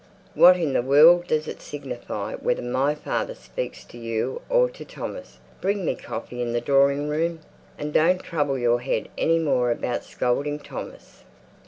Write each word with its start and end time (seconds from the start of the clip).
"What 0.33 0.57
in 0.57 0.73
the 0.73 0.81
world 0.81 1.27
does 1.27 1.47
it 1.47 1.61
signify 1.61 2.33
whether 2.33 2.63
my 2.63 2.95
father 2.95 3.35
speaks 3.35 3.83
to 3.85 3.99
you 3.99 4.41
or 4.49 4.67
to 4.67 4.83
Thomas? 4.83 5.37
Bring 5.61 5.85
me 5.85 5.93
coffee 5.93 6.41
in 6.41 6.53
the 6.53 6.59
drawing 6.59 7.07
room, 7.07 7.41
and 7.77 7.93
don't 7.93 8.17
trouble 8.17 8.57
your 8.57 8.79
head 8.81 9.09
any 9.15 9.37
more 9.37 9.69
about 9.69 10.03
scolding 10.03 10.57
Thomas." 10.57 11.23